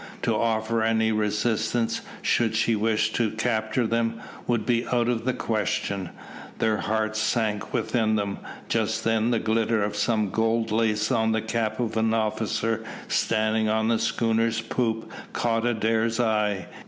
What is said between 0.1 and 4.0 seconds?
To offer any resistance, should she wish to capture